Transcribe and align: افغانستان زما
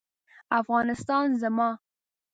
افغانستان 0.59 1.27
زما 1.41 1.69